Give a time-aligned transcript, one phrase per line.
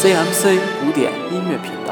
[0.00, 1.87] CMC 古典音乐频道。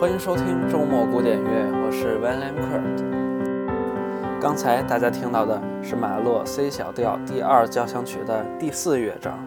[0.00, 4.40] 欢迎收听周末古典乐，我是 Van l a m k e r t。
[4.40, 9.38] 刚才大家听到的是马勒 C 小调第二交响曲的第四乐章。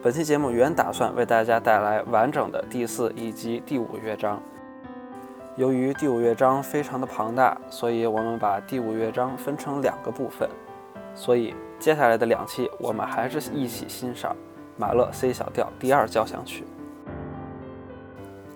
[0.00, 4.40] 本期节目原打算为大家带来完整的第四以及第五乐章，
[5.56, 10.48] 由于第五乐章非常的庞大，所以我们把第五乐章分成两个部分。
[11.16, 14.36] 所以接下来的两期，我们还是一起欣赏
[14.76, 16.62] 马勒 C 小调第二交响曲。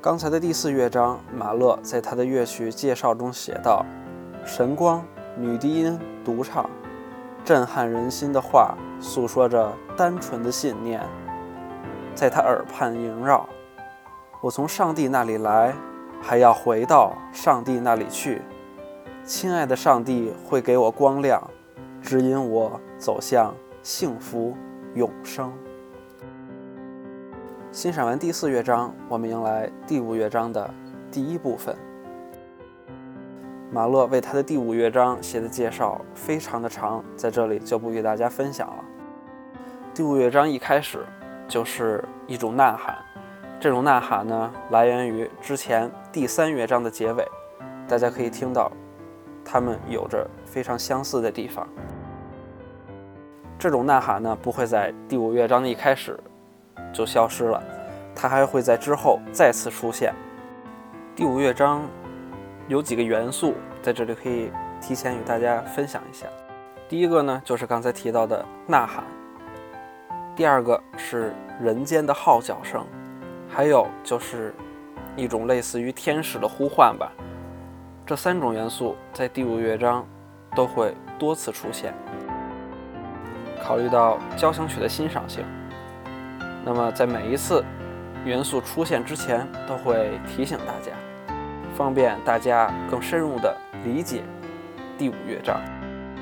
[0.08, 3.84] 刚才的第四乐章，马勒在他的乐曲介绍中写道
[4.43, 5.05] ：“神光，
[5.37, 6.70] 女低音独唱，
[7.44, 11.02] 震撼人心的话，诉说着单纯的信念，
[12.14, 13.46] 在他耳畔萦绕。
[14.40, 15.75] 我从上帝那里来，
[16.22, 18.40] 还要回到上帝那里去。
[19.25, 21.50] 亲爱的上帝会给我光亮，
[22.00, 24.56] 指引我走向幸福
[24.94, 25.52] 永生。”
[27.78, 30.69] 欣赏完第四乐章，我们迎来第五乐章的
[31.12, 31.76] 第一部分。
[33.70, 38.84] 马勒为他的第五乐章写的介绍非常的长，在这里就不与大家分享了。
[39.94, 41.06] 第五乐章一开始
[41.46, 42.98] 就是一种呐喊，
[43.60, 47.25] 这种呐喊呢来源于之前第三乐章的结尾，
[47.86, 48.72] 大家可以听到，
[49.44, 51.64] 它们有着非常相似的地方。
[53.56, 56.19] 这种呐喊呢不会在第五乐章的一开始。
[56.92, 57.62] 就消失了，
[58.14, 60.12] 它还会在之后再次出现。
[61.14, 61.82] 第五乐章
[62.69, 66.26] 有几个元素，在这里可以提前与大家分享一下。
[66.88, 69.04] 第一个呢，就是刚才提到的呐喊；
[70.34, 72.86] 第二个是人间的号角声，
[73.48, 74.54] 还有就是
[75.16, 77.12] 一种类似于天使的呼唤吧。
[78.06, 80.06] 这三种元素在第五乐章
[80.54, 81.92] 都会多次出现。
[83.62, 85.44] 考虑到交响曲的欣赏性。
[86.64, 87.64] 那么，在每一次
[88.25, 90.93] 元素出现之前，都会提醒大家，
[91.75, 94.22] 方便大家更深入的理解
[94.99, 95.60] 第五乐章。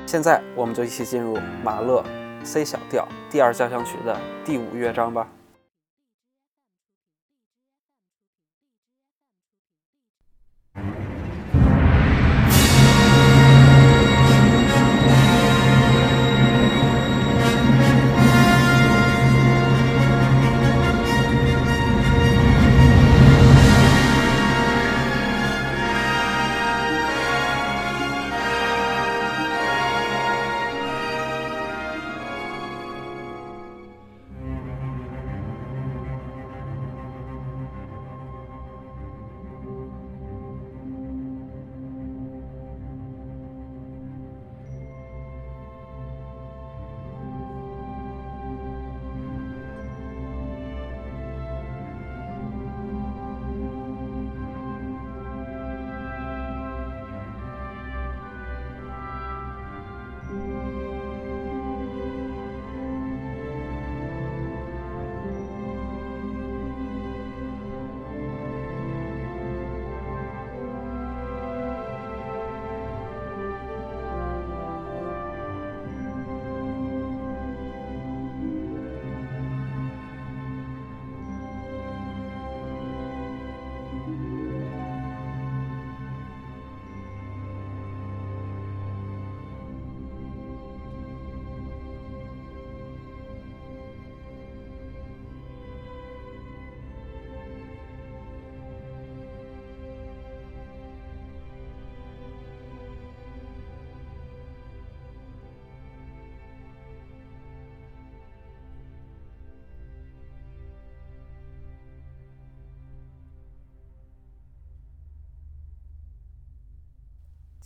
[0.05, 2.03] 现在，我们就一起进入马勒
[2.43, 5.27] C 小调第二交响曲的第五乐章吧。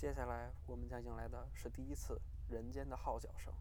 [0.02, 3.54] 接下来，我们将迎来的是第一次人间的号角声。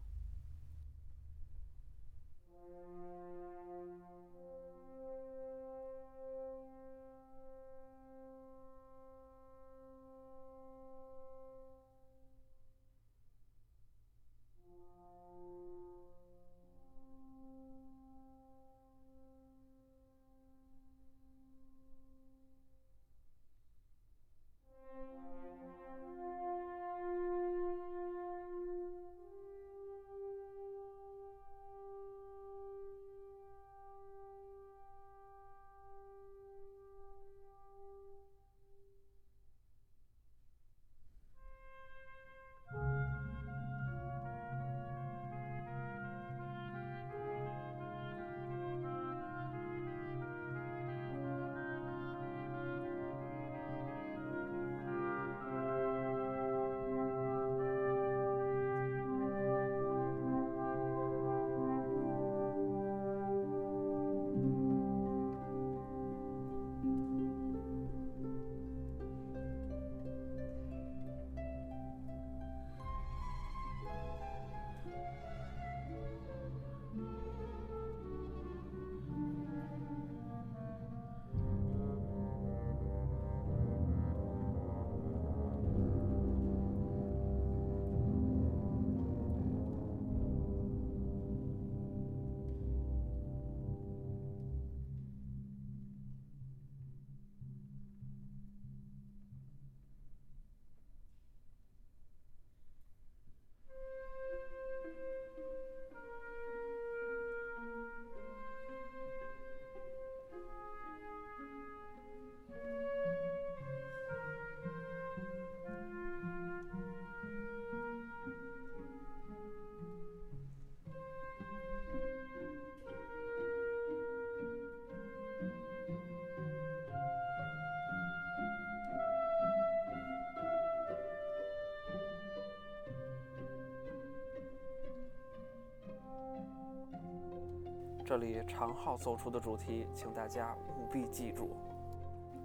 [138.11, 141.55] 这里长号奏出的主题，请大家务必记住。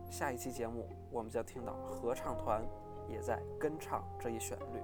[0.09, 2.65] 下一期节目，我们将听到合唱团
[3.09, 4.81] 也在跟唱这一旋律。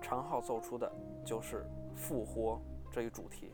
[0.00, 0.88] 长号奏出的
[1.24, 2.62] 就是复活
[2.92, 3.50] 这一主题。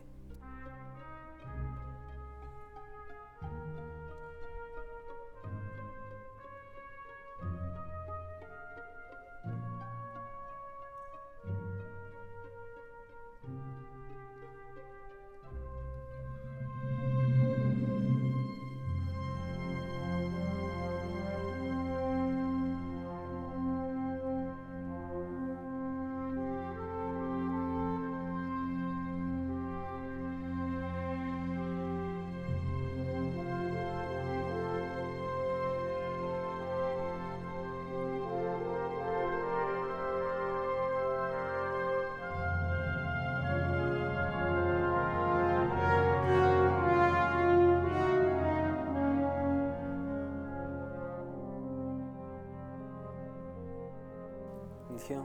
[55.07, 55.23] 听，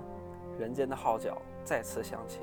[0.58, 2.40] 人间的号角再次响起。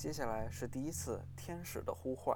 [0.00, 2.34] 接下来是第一次天使的呼唤。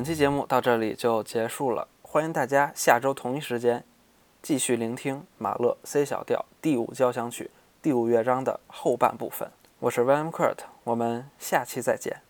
[0.00, 3.84] 本期节目到这里就结束了，欢迎大家下周同一时间
[4.40, 7.50] 继续聆听马勒 C 小调第五交响曲
[7.82, 9.50] 第五乐章的后半部分。
[9.78, 12.22] 我是 William Kurt，我们下期再见。